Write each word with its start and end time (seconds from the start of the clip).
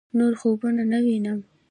نور 0.17 0.33
خوبونه 0.39 0.83
نه 0.91 0.99
وينم 1.05 1.39